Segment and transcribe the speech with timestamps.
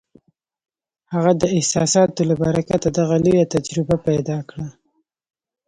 [1.13, 4.67] هغه د احساساتو له برکته دغه لویه تجربه پیدا کړه